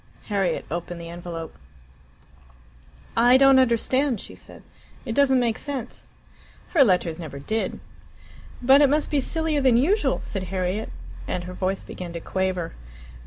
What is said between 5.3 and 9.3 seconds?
make sense." "Her letters never did." "But it must be